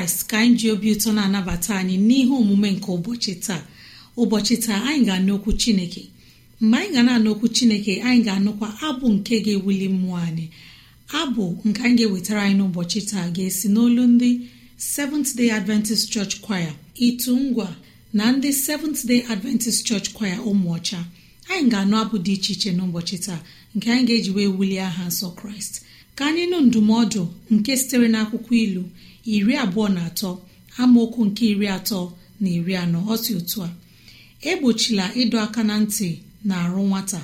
[0.00, 3.62] Kraịst ka anyị ji obi ụtọ na-anabata anyị n'ihe omume nke ụbọchị taa.
[4.22, 6.02] Ụbọchị taa anyị ga-anụ okwu chineke.
[6.60, 10.46] Mgbe anyị ga na-anụ okwu chineke anyị ga-anụkwa abụ nke ga-ewuli mmụọ anyị.
[11.20, 14.30] Abụ nke anyị ga-ewetara anyị n'ụbọchị taa ga-esi n'olu ndị
[14.94, 16.72] Seventh Day Adventist Church Choir
[17.06, 17.68] itu ngwa
[18.12, 20.98] na ndị Seventh Day Adventist Church Choir ụmụọcha.
[21.52, 23.40] Anyị ga-anụ abụ dị iche iche n'ụbọchị taa
[23.74, 25.74] nke anyị ga-eji wee wulie aha nsọ kraịst
[26.16, 27.22] ka anyị nụ ndụmọdụ
[27.54, 28.84] nke sitere n'akwụkwọ ilu.
[29.36, 30.30] Iri abụọ na atọ
[30.80, 32.00] amaokwu nke iri atọ
[32.40, 32.98] na iri anọ.
[33.12, 33.70] Ọ si otu a
[34.50, 36.08] egbochila ịdọ aka na ntị
[36.48, 37.20] na arụ nwata.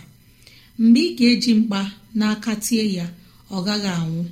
[0.82, 1.80] Mgbe ị ga-eji mkpa
[2.18, 3.06] n'aka tie ya
[3.50, 4.22] ọ gaghị anwụ.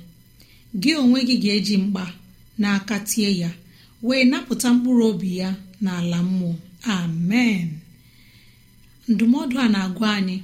[0.81, 2.03] Gị onwe gị ga-eji mkpa
[2.61, 3.49] n'aka tie ya
[4.05, 5.49] wee napụta mkpụrụ obi ya
[5.83, 6.53] n'ala mmụọ.
[6.95, 7.67] Amen.
[9.11, 10.37] Ndụmọdụ a na-agwa anyị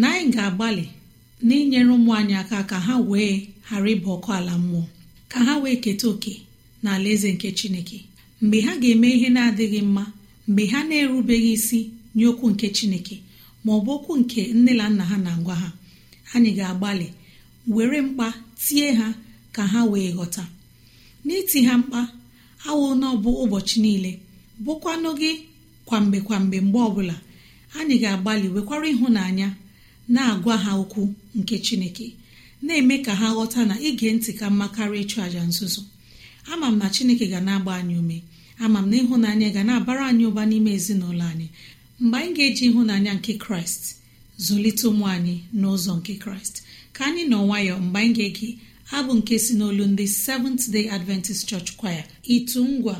[0.00, 0.86] na anyị ga-agbalị
[1.46, 3.34] n'inyere ụmụ anyị aka ka ha wee
[3.66, 4.82] ghara ịba ọkụ ala mmụọ
[5.30, 6.34] ka ha wee keta oke
[6.82, 7.98] n'ala eze nke chineke.
[8.42, 10.04] Mgbe ha ga-eme ihe na-adịghị mma
[10.48, 11.80] mgbe ha na-erubeghị isi
[12.16, 13.16] nye okwu nke chineke
[13.64, 15.68] ma ọ bụ okwu nke nne na nna ha na-agwa ha
[16.34, 17.06] anyị ga-agbalị
[17.74, 18.26] were mkpa
[18.62, 19.08] tie ha
[19.54, 20.44] ka ha wee ghọta.
[21.26, 22.00] N'iti ha mkpa
[22.68, 24.12] awụ n'ọbụ ụbọchị niile
[24.64, 25.32] bụkwanụ gị
[25.86, 27.16] kwa mgbe kwa mgbe mgbe ọbụla
[27.78, 29.48] anyị ga-agbalị wekwara ịhụnanya
[30.14, 31.02] na-agwa ha okwu
[31.38, 32.06] nke chineke
[32.64, 35.82] na-eme ka ha ghọta na ige ntị ka mma karịa ịchụ àjà nzuzo.
[36.52, 38.22] Ama m na chineke ga na-agba anyị ume.
[38.58, 41.48] Ama m na ịhụnanya ga na-abara anyị ụba n'ime ezinụlọ anyị.
[42.00, 43.82] Mgbe anyị ga-eji ịhụnanya nke kraịst
[44.38, 48.48] zụlite ụmụ anyị n'ụzọ nke kraịst ka anyị nọ nwayọọ mgbe anyị ga-ege
[48.96, 52.96] abụ nke si n'olu ndị Seventh Day Adventist Church Choir itu ngwa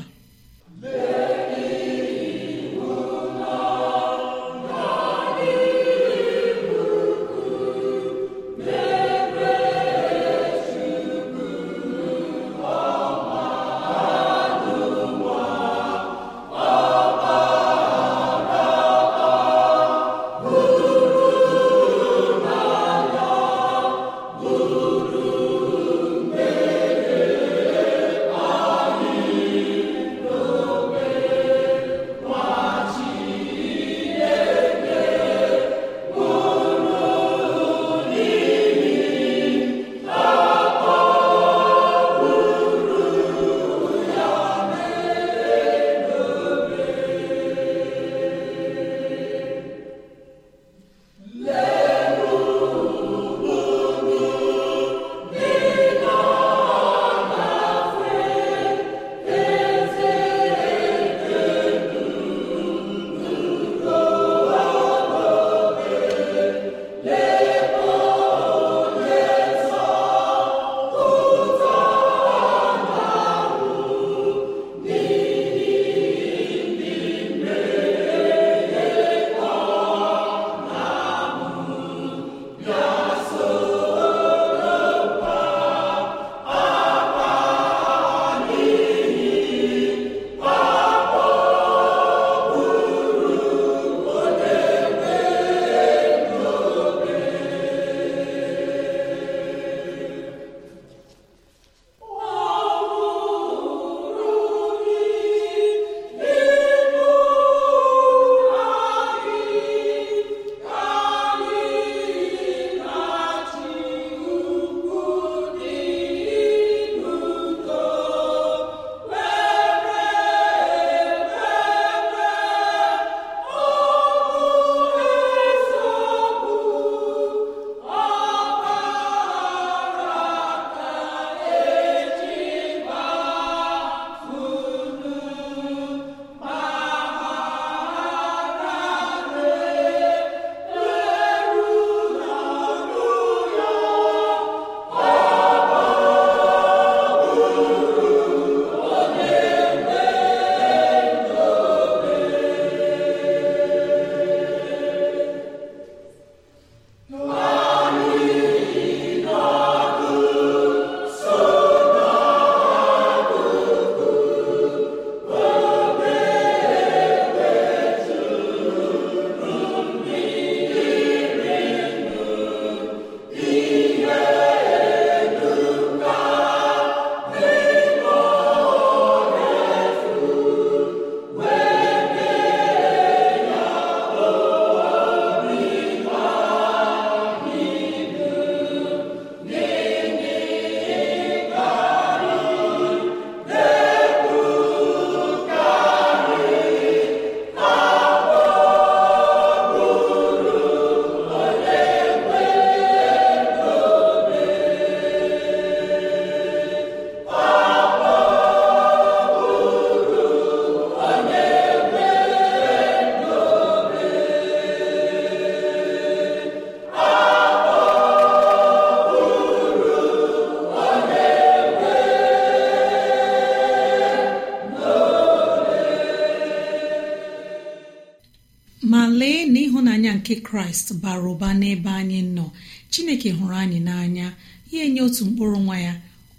[230.61, 232.45] kraịst bara ụba n'ebe anyị nọ.
[232.91, 234.27] Chineke hụrụ anyị n'anya
[234.71, 235.93] ya enye otu mkpụrụ nwa ya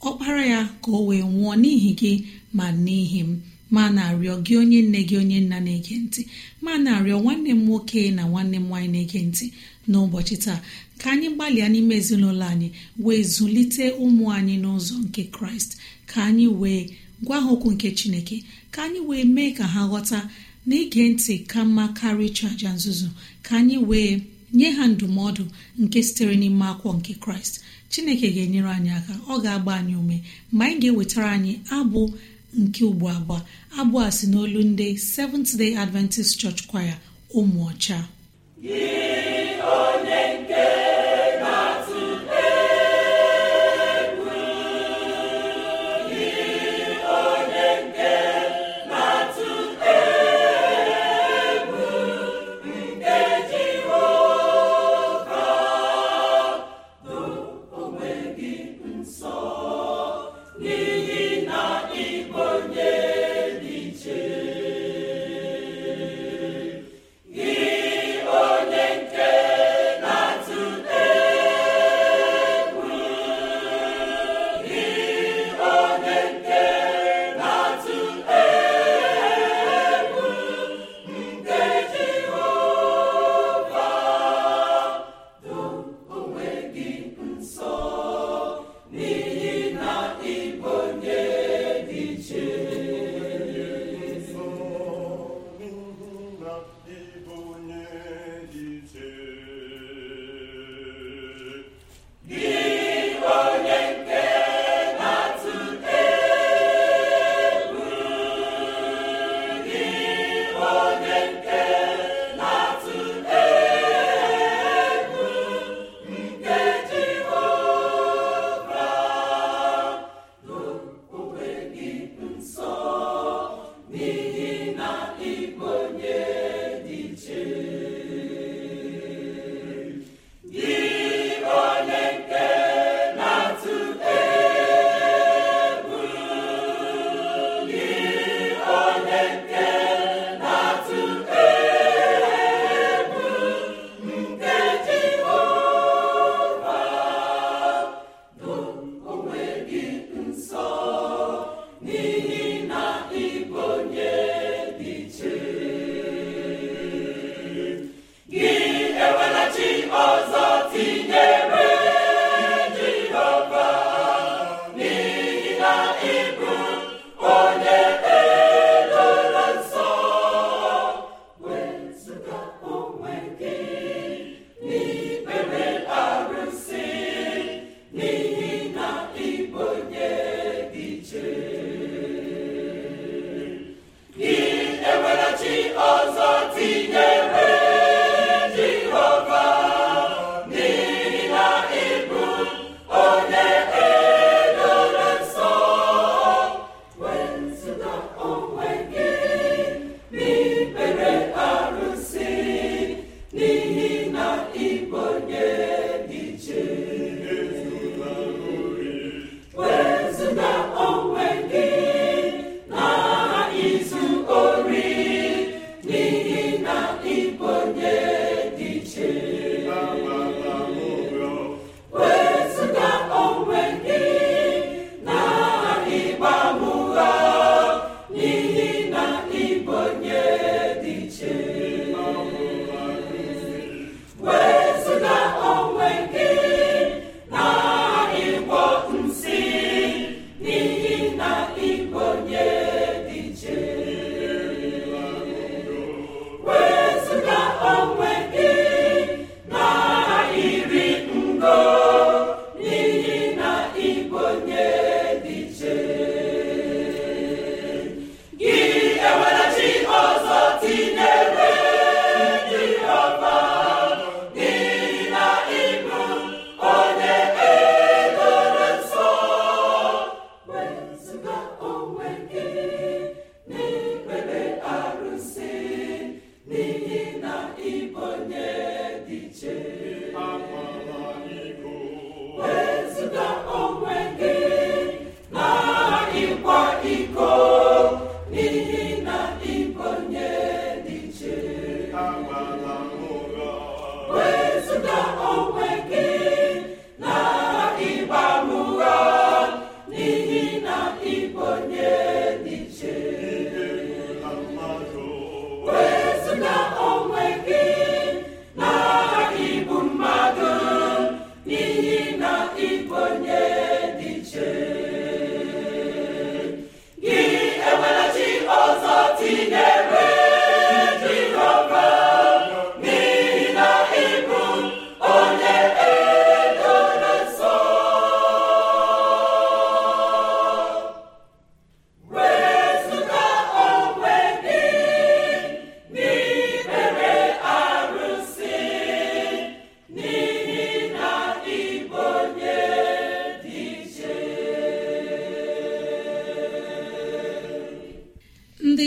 [0.09, 2.13] ọkpara ya ka o wee nwụọ n'ihi gị
[2.57, 3.41] ma n'ihi m.
[3.75, 6.23] Ma na-arịọ gị onye nne gị onye nna na-ege ntị.
[6.65, 9.47] Ma na-arịọ nwanne m nwoke na nwanne m nwaanyị na-ege ntị.
[9.91, 10.59] N'ụbọchị taa
[11.01, 12.69] ka anyị gbalịa n'ime ezinụlọ anyị
[13.05, 15.71] wee zụlite ụmụ anyị n'ụzọ nke kraịst.
[16.11, 16.83] Ka anyị wee
[17.25, 18.37] gwa ha okwu nke chineke.
[18.75, 20.19] Ka anyị wee mee ka ha ghọta
[20.67, 23.09] na ige ntị ka mma karịa ịchụ àjà nzuzo
[23.47, 24.13] ka anyị wee
[24.59, 25.45] nye ha ndụmọdụ
[25.83, 27.55] nke sitere n'ime akwụkwọ nke kraịst.
[27.91, 30.17] Chineke ga-enyere anyị aka ọ ga-agba anyị ume
[30.53, 32.03] mgbe anyị ga-ewetara anyị abụ
[32.63, 33.39] nke ugbo abụọ
[33.79, 36.97] abụ a si n'olu ndị Seventh Day Adventist Church Choir
[37.39, 37.61] ụmụ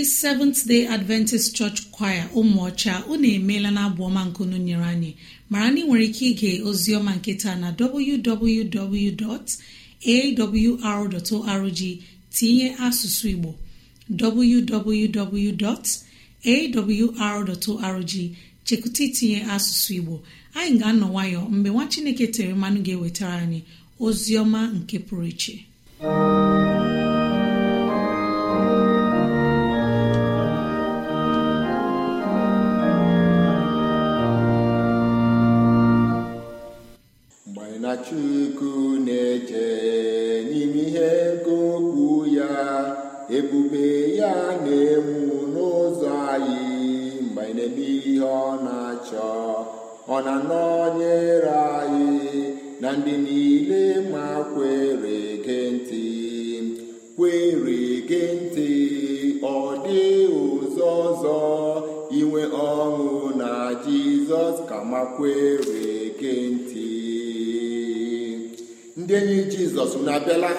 [0.05, 5.11] seventh day adventist church choir ụmụọcha unu emeela na abụ ọma nkunu nyere anyị.
[5.49, 7.67] Mara na ị nwere ike ige oziọma nketa na
[10.15, 11.81] www.awr.org
[12.35, 13.51] tinye asụsụ igbo
[16.45, 18.13] www.awr.org
[18.65, 20.15] chekwụta itinye asụsụ igbo.
[20.57, 23.59] Anyị ga-anọ nwayọ mgbe nwa chineke tere mmanụ ga-ewetara anyị
[24.05, 25.55] ozi ọma nke pụrụ iche.
[47.45, 49.29] Mgbe na-eme ihe ọ na-achọ.
[50.07, 56.05] Ọ na-anọnyere anyị na ndị niile ma kwere ge ntị.
[57.17, 58.69] Kwere ge ntị
[59.41, 60.01] ọ dị
[60.41, 61.37] ụzọ ọzọ.
[62.19, 63.51] Inwe ọṅụ na
[63.83, 65.83] jizọs kama kwere
[66.19, 66.89] ge ntị.
[68.99, 70.51] Ndị enyi jizọs na-abịala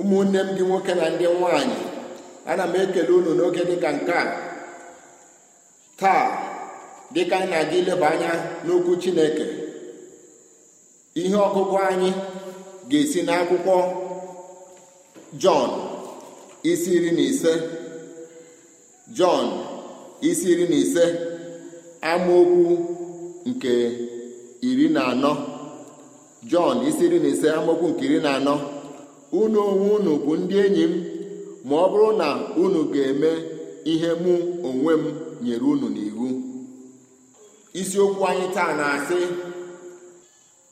[0.00, 1.78] ụmụnne m gị nwoke na ndị nwanyị
[2.50, 4.53] ana m ekele unu n'oge dịka nke a.
[6.04, 6.24] taa
[7.14, 8.30] dịka anyị na-aga ileba anya
[8.64, 9.44] n'okwu chineke
[11.20, 12.10] ihe ọgụgụ anyị
[12.90, 13.76] ga-esi n'akwụkwọ
[15.42, 15.70] jọn
[16.70, 17.52] isi iri na ise
[19.18, 19.46] jọn
[20.28, 21.04] isi iri na ise
[22.10, 22.72] amaokwu
[23.48, 23.72] nke
[24.68, 25.32] iri na anọ
[26.50, 28.54] jọn isi iri na ise amaokwu nke iri na anọ
[29.40, 30.94] unu onwe unu bụ ndị enyi m
[31.68, 32.26] ma ọ bụrụ na
[32.62, 33.30] unu ga-eme
[33.92, 34.32] ihe mụ
[34.68, 35.04] onwe m
[35.44, 36.26] nyere unu n'iwu.
[37.80, 39.18] Isiokwu anyị taa na-asị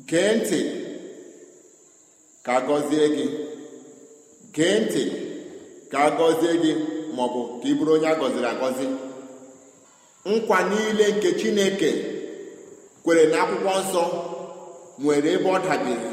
[0.09, 0.61] gee ntị
[2.47, 3.27] ka gọzie gị.
[4.55, 5.03] Gee ntị
[5.93, 6.73] ka gọzie gị
[7.17, 8.87] maọbụ ka ị bụrụ onye a gọziri agọzi.
[10.31, 11.91] Nkwa niile nke chineke
[13.05, 14.03] kwere n'akwụkwọ nsọ
[15.03, 16.11] nwere ebe ọ dabere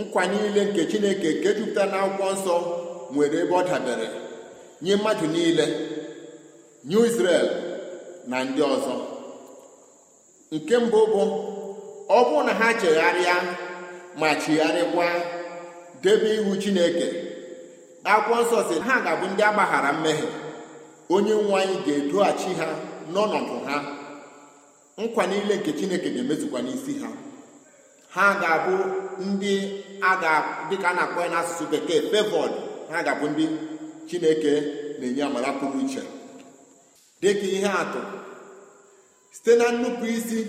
[0.00, 2.54] nkwa niile nke chineke nke jupụtara n'akwụkwọ nsọ
[3.12, 4.06] nwere ebe ọ dabere
[4.82, 5.66] nye mmadụ niile.
[6.88, 7.48] Nye Israel
[8.26, 8.94] na ndị ọzọ.
[10.54, 11.22] Nke mbụ bụ
[12.08, 13.36] ọ bụrụ na ha chegharịa
[14.20, 15.06] ma chigharịkwa
[16.02, 17.06] debe iwu chineke
[18.12, 20.28] akwụkwọ nsọ si ha ga-abụ ndị agbaghara mmehie.
[21.14, 22.66] Onye nwe anyị ga-edoghachi ha
[23.12, 23.76] n'ọnọdụ ha.
[25.02, 27.08] Nkwa niile nke chineke ga-emezukwa n'isi ha.
[28.14, 28.74] Ha ga-abụ
[29.30, 29.52] ndị
[30.70, 32.52] dịka a na-akpọ ya n'asụsụ bekee fevọd
[32.90, 33.44] ha ga-abụ ndị
[34.08, 34.52] chineke
[34.98, 36.02] na-enye amara pụrụ iche.
[37.24, 38.00] Dịka ihe atụ
[39.34, 40.40] site na nnupụ isi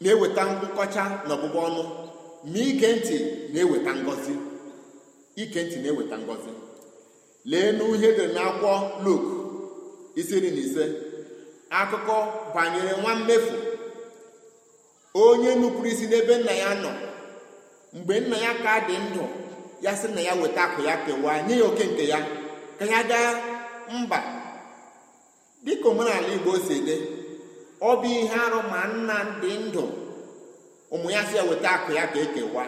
[0.00, 1.82] na-eweta nkọcha na ọbụbụ ọnụ
[2.52, 3.16] ma ike ntị
[3.52, 4.34] na-eweta ngọzi.
[5.42, 6.50] Ike ntị na-eweta ngọzi.
[7.50, 8.72] Lee n'ihe dere n'akwụkwọ
[9.04, 9.22] Luk
[10.20, 10.84] isi na ise.
[11.80, 12.16] Akụkọ
[12.54, 13.54] banyere nwa mmefu.
[15.24, 16.90] Onye nupụrụ isi n'ebe nna ya nọ.
[17.96, 19.22] Mgbe nna ya ka dị ndụ
[19.84, 22.18] ya sị na ya weta akụ ya kewaa nye ya oke nke ya
[22.78, 23.30] ka ya gaa
[24.00, 24.35] mba
[25.66, 26.96] dịka omenala Igbo si dị
[27.80, 29.84] ọ bụ ihe arụ ma nna dị ndụ
[30.94, 32.64] ụmụ ya si ya weta akụ ya ka ekewa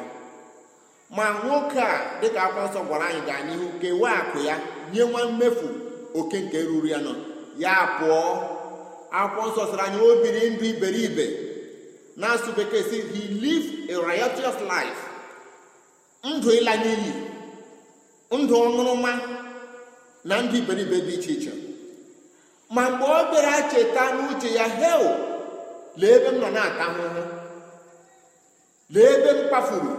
[1.16, 4.54] ma nwoke a dịka akwụkwọ nsọ gwara anyị gaa n'ihu kewaa akụ ya
[4.92, 5.68] nye nwa mmefu
[6.18, 7.12] oke nke ruru ya nọ.
[7.62, 8.20] Ya pụọ.
[9.20, 11.26] Akwụkwọ nsọ sịrị anyị o biri ndụ iberibe
[12.20, 15.00] na-asụ bekee si he lived a riotous life
[16.32, 17.10] ndụ ịla n'iyi
[18.40, 19.12] ndụ ọṅụrụma
[20.28, 21.52] na ndụ iberibe dị iche iche.
[22.74, 25.02] Ma mgbe ọ bịara cheta n'uche ya hel
[26.00, 27.22] lee ebe m nọ na-ata ahụhụ
[28.94, 29.92] lee ebe m kpafuru.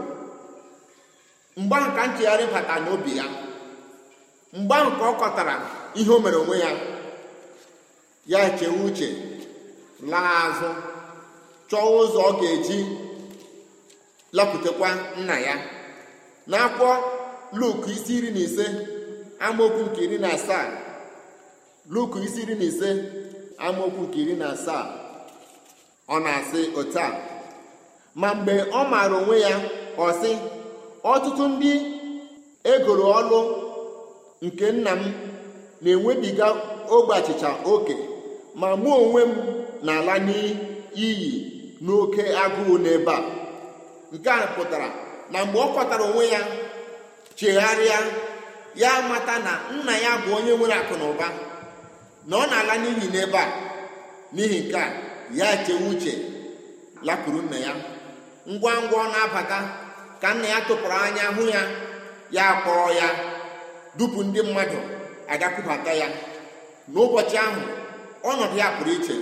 [1.60, 3.26] Mgbe ahụ ka nchegharị bata n'obi ya.
[4.58, 5.56] Mgbe ahụ ka ọ kọtara
[6.00, 6.72] ihe o mere onwe ya.
[8.32, 9.08] Ya chewe uche
[10.12, 10.70] laa azụ
[11.70, 12.80] chọọ ụzọ ọ ga-eji
[14.38, 15.56] lapụtakwa nna ya.
[16.50, 16.92] N'akwụkwọ
[17.60, 18.66] Luk isi iri na ise
[19.46, 20.66] amaokwu nke iri na asaa
[21.90, 22.90] Luk isi iri na ise
[23.58, 24.86] amaokwu nke iri na asaa.
[26.10, 27.08] Ọ na-asị otu a.
[28.22, 29.54] Ma mgbe ọ maara onwe ya
[29.98, 30.32] ọ sị
[31.14, 31.72] ọtụtụ ndị
[32.72, 33.40] egoro ọlụ
[34.46, 35.02] nke nna m
[35.82, 36.48] na-enwebiga
[36.96, 37.96] ogbe achịcha oke
[38.60, 39.34] ma mụ onwe m
[39.86, 41.30] na-ala n'iyi
[41.86, 43.22] n'oke agụụ n'ebe a.
[44.14, 44.90] Nke a pụtara
[45.32, 46.42] na mgbe ọ kọtara onwe ya
[47.38, 48.00] chegharịa
[48.82, 51.28] ya mata na nna ya bụ onye nwere akụ na ụba.
[52.28, 53.46] Na ọ na-ala n'iyi n'ebe a
[54.36, 54.86] n'ihi nke a
[55.40, 56.14] ya chewe uche
[57.08, 57.74] lapụrụ nna ya.
[58.52, 59.60] Ngwa ngwa ọ na-abata
[60.22, 61.62] ka nna ya tụpụrụ anya hụ ya
[62.38, 63.08] ya kpọọ ya
[63.98, 64.80] dupu ndị mmadụ
[65.34, 66.08] agakwubata ya.
[66.94, 67.62] N'ụbọchị ahụ
[68.30, 69.16] ọnọdụ ya pụrụ iche.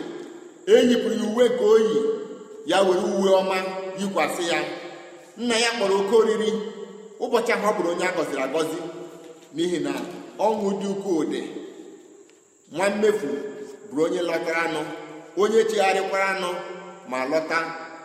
[0.73, 1.89] Enyipụrụ ya uwe ka oyi
[2.71, 3.55] ya were uwe ọma
[3.99, 4.59] yikwasị ya.
[5.37, 6.49] Nna ya kpọrọ oke oriri.
[7.23, 8.79] Ụbọchị ahụ ọ bụrụ onye a gọziri agọzi
[9.55, 9.91] n'ihi na
[10.47, 11.41] ọṅụ dị ukwuu dị.
[12.71, 13.27] Nwa mmefu
[13.91, 14.81] bụrụ onye lọtara anụ
[15.41, 16.49] onye chegharịkwara anụ
[17.11, 17.57] ma lọta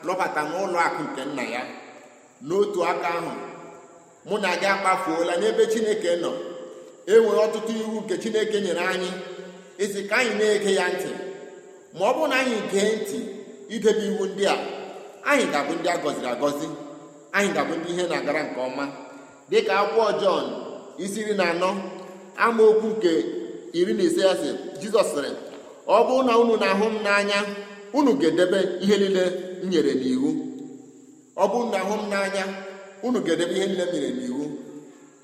[0.07, 1.63] lọbata n'ụlọ akụ nke nna ya.
[2.47, 3.33] N'otu aka ahụ
[4.29, 6.31] mụ na gị akpafuola n'ebe chineke nọ.
[7.13, 9.11] Enwere ọtụtụ iwu nke chineke nyere anyị.
[9.83, 11.11] Isi ka anyị na-ege ya ntị.
[11.97, 13.19] Ma ọ bụrụ na anyị gee ntị
[13.75, 14.57] idebe iwu ndị a
[15.31, 16.69] anyị ga-abụ ndị a gọziri agọzi.
[17.37, 18.85] Anyị ga-abụ ndị ihe na-agara nke ọma.
[19.51, 20.45] Dịka akwụkwọ Jọn
[21.03, 21.71] isi iri na anọ
[22.45, 23.13] amaokwu nke
[23.73, 24.49] iri na ise ya sị
[24.81, 25.31] Jizọs sịrị
[25.87, 27.39] ọ bụrụ na unu na-ahụ m n'anya
[27.93, 29.25] unu ga-edebe ihe niile
[29.63, 30.31] m nyere n'iwu.
[31.37, 32.45] Ọ bụrụ na ahụ m n'anya
[33.07, 34.45] unu ga-edebe ihe niile m nyere n'iwu.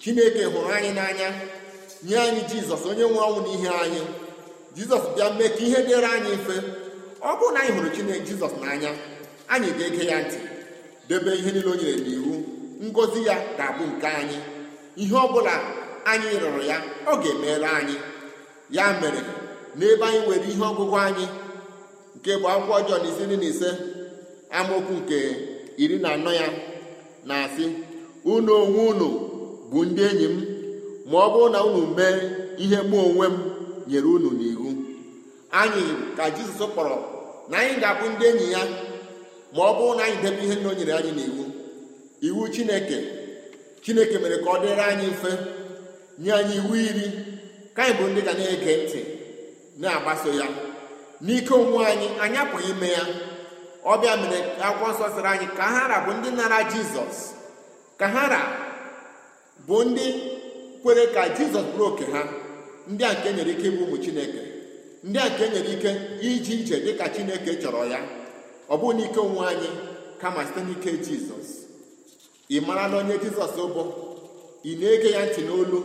[0.01, 1.29] Chineke hụrụ anyị n'anya
[2.07, 4.03] nye anyị Jizọs onye nwụrụ ọnwụ n'ihe anyị.
[4.77, 6.57] Jizọs bịa mee ka ihe dịrị anyị mfe.
[7.29, 8.91] Ọ bụrụ na anyị hụrụ Chineke Jizọs n'anya
[9.55, 10.39] anyị ga-ege ya ntị
[11.09, 12.33] debe ihe niile o nyere n'iwu.
[12.87, 14.39] Ngọzi ya ga-abụ nke anyị.
[15.03, 15.55] Ihe ọ bụla
[16.11, 17.97] anyị rụrụ ya ọ ga-emere anyị.
[18.77, 19.21] Ya mere
[19.79, 21.27] n'ebe anyị nwere ihe ọgụgụ anyị
[22.17, 23.69] nke bụ akwụkwọ ọjọọ na isi na ise
[24.59, 25.19] amaokwu nke
[25.83, 26.47] iri na anọ ya
[27.29, 27.65] na-asị
[28.33, 29.09] unu onwe unu
[29.71, 30.37] bụ ndị enyi m
[31.11, 32.17] ma ọ bụrụ na unu mee
[32.63, 33.37] ihe mụ onwe m
[33.89, 34.69] nyere unu n'iwu.
[35.61, 35.83] Anyị
[36.17, 36.97] ka Jizọs kpọrọ
[37.51, 38.61] na anyị ga-abụ ndị enyi ya
[39.55, 41.45] ma ọ bụrụ na anyị debe ihe nna o nyere anyị n'iwu
[42.27, 42.99] iwu Chineke
[43.83, 45.31] Chineke mere ka ọ dịrị anyị mfe
[46.23, 47.07] nye anyị iwu iri
[47.79, 49.01] ka anyị bụ ndị ga na-ege ntị
[49.81, 50.47] na-agbaso ya.
[51.21, 53.05] N'ike onwe anyị anyị apụghị ime ya.
[53.93, 57.17] Ọbịa mere akwụkwọ nsọ sịrị anyị ka hara bụ ndị nara jizọs.
[57.99, 58.41] Ka hara
[59.67, 60.07] bụ ndị
[60.83, 62.23] kwere ka jizọs bụrụ oke ha.
[62.89, 64.41] Ndị a nke nyere ike bụ ụmụ chineke.
[65.05, 65.91] Ndị a nke nyere ike
[66.29, 68.01] iji ije dịka chineke chọrọ ya.
[68.69, 69.71] Ọ bụghị n'ike onwe anyị
[70.21, 71.49] kama site n'ike jizọs.
[72.51, 73.83] Ị marala onye jizọs bụ?
[74.65, 75.81] Ị na-ege ya ntị n'olu?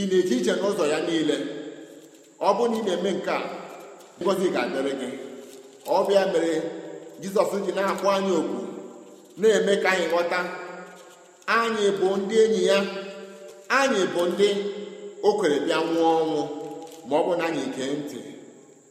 [0.00, 1.36] Ị na-eje ije n'ụzọ ya niile.
[2.46, 3.40] Ọ bụrụ na ị na-eme nke a
[4.22, 5.08] ngọzi ga-adịrị gị.
[5.94, 6.52] Ọ bịa mere
[7.22, 8.58] jizọs ji na-akpọ anyị okwu
[9.40, 10.38] na-eme ka anyị ghọta
[11.58, 12.78] anyị bụ ndị enyi ya
[13.78, 14.48] anyị bụ ndị
[15.26, 16.40] o kwere bịa nwụọ ọnwụ
[17.08, 18.20] ma ọ bụ na anyị gee ntị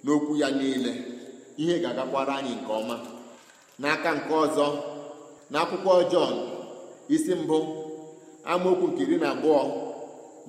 [0.04, 0.94] n'okwu ya niile.
[1.62, 2.98] Ihe ga-agakwara anyị nke ọma.
[3.82, 4.68] N'aka nke ọzọ
[5.52, 6.34] na akwụkwọ Jọn
[7.16, 7.58] isi mbụ
[8.52, 9.62] amaokwu nke iri na abụọ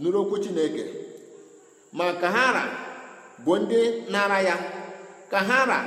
[0.01, 0.85] nụrụ okwu Chineke.
[1.93, 2.65] Ma kahara
[3.45, 3.81] bụ ndị
[4.13, 4.57] nara ya
[5.31, 5.79] kahara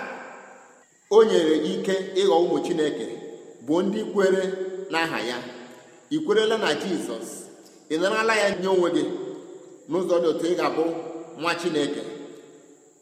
[1.10, 3.06] o nyere ike ịghọ ụmụ Chineke
[3.68, 4.44] bụ ndị kwere
[4.92, 5.38] n'aha ya.
[6.12, 7.30] Ị kwerela na Jizọs?
[7.90, 9.04] Ị narala ya nye onwe gị?
[9.90, 10.84] N'ụzọ dị otu ị ga-abụ
[11.42, 12.02] nwa Chineke.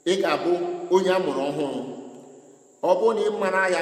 [0.06, 0.52] Ị ga-abụ
[0.96, 1.82] onye a mụrụ ọhụrụ.
[2.84, 3.82] Ọ bụrụ na ị mara ya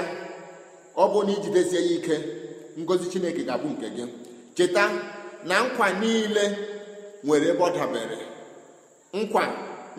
[0.96, 2.16] ọ bụrụ na ijidezie ya ike
[2.82, 4.04] ngozi Chineke ga-abụ nke gị.
[4.56, 4.84] Cheta
[5.46, 6.44] na nkwa niile
[7.24, 8.18] nwere ebe ọ dabere.
[9.20, 9.44] Nkwa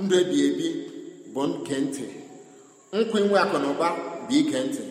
[0.03, 0.67] ndụ ebi ebi
[1.35, 2.05] bụ nke ntị.
[2.99, 3.89] Nkwa inwe akụ na ụba
[4.29, 4.83] bụ ige ntị.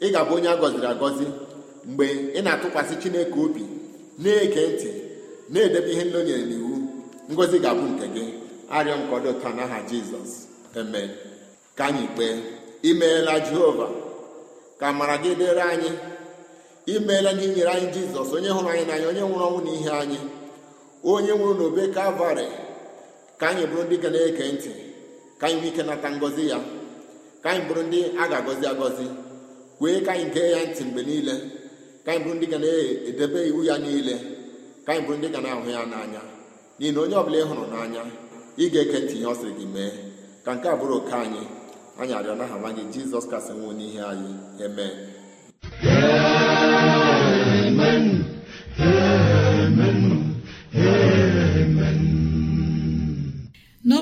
[0.00, 1.26] Ị ga-abụ onye a gọziri agọzi
[1.88, 2.04] mgbe
[2.38, 3.62] ị na-atụkwasị Chineke obi
[4.22, 4.90] na-ege ntị
[5.52, 6.74] na-edebe ihe ndị o nyere n'iwu.
[7.32, 8.24] Ngozi ga-abụ nke gị.
[8.76, 9.14] Arịọ m ka
[9.48, 10.32] ọ n'aha Jizọs.
[10.80, 11.00] Eme
[11.76, 12.34] ka anyị kpee
[12.88, 13.86] imeela Jehova
[14.80, 15.90] ka amara gị dịrị anyị.
[16.94, 20.18] Imeela na inyere anyị Jizọs onye hụrụ anyị n'anya onye nwụrụ ọnwụ n'ihe anyị.
[21.12, 22.46] Onye nwụrụ n'obe Kalvarị
[23.40, 24.70] ka anyị bụrụ ndị ga na-ege ntị
[25.40, 26.58] ka anyị nwee ike nata ngọzi ya
[27.42, 29.06] ka anyị bụrụ ndị a ga-agọzi agọzi
[29.78, 31.34] kwee ka anyị gee ya ntị mgbe niile
[32.04, 34.14] ka anyị bụrụ ndị ga na-edebe iwu ya niile
[34.84, 36.22] ka anyị bụrụ ndị ga na-ahụ ya n'anya.
[36.78, 38.02] N'ihi na onye ọbụla ị hụrụ n'anya
[38.62, 39.92] ị ga-eke ntị ihe ọ sịrị gị mee.
[40.44, 41.42] Ka nke a bụrụ oke anyị
[42.00, 44.32] anyị arịọ n'aha nwa gị jizọs kasị nwụ n'ihe anyị
[44.64, 44.86] eme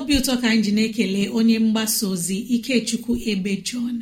[0.07, 3.95] n'obi ụtọ ka anyị ji na-ekele onye mgbasa ozi ikechukwu ebe jọn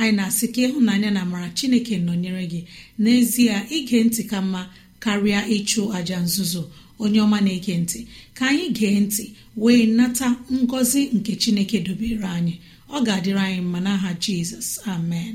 [0.00, 2.60] anyị na-asị ka ịhụnanya na amara chineke nọnyere gị.
[3.02, 4.62] N'ezie ige ntị ka mma
[5.02, 6.62] karịa ịchụ aja nzuzo.
[7.02, 7.98] Onye ọma na-ege ntị
[8.36, 9.24] ka anyị gee ntị
[9.62, 10.28] wee nata
[10.62, 12.54] ngọzi nke chineke dobere anyị.
[12.90, 14.68] Ọ ga-adịrị anyị mma n'aha jizọs.
[14.94, 15.34] Amen.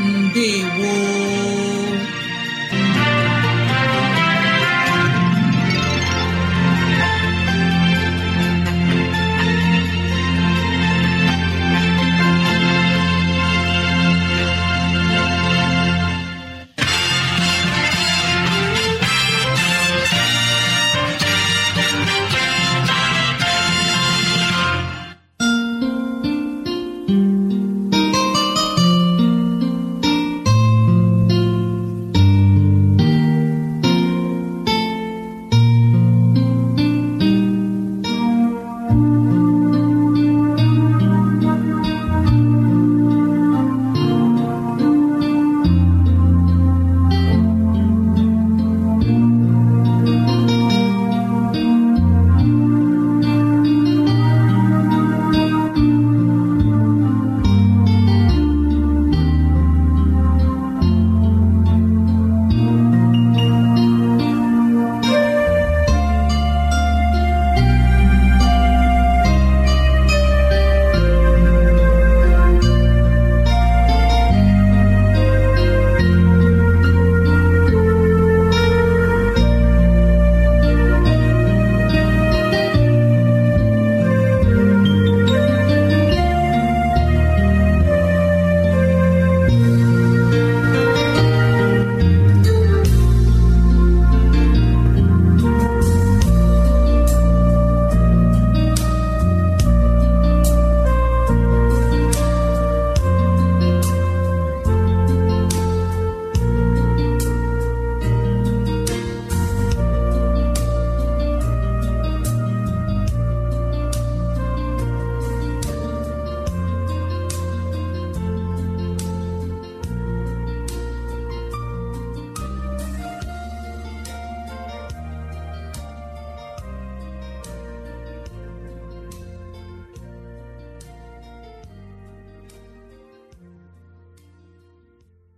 [0.00, 0.94] ndewo.